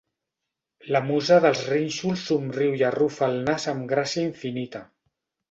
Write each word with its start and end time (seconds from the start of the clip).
La 0.95 1.01
musa 1.09 1.37
dels 1.43 1.61
rínxols 1.73 2.23
somriu 2.31 2.73
i 2.81 2.85
arrufa 2.89 3.29
el 3.29 3.39
nas 3.51 3.69
amb 3.75 3.87
gràcia 3.93 4.27
infinita. 4.31 4.85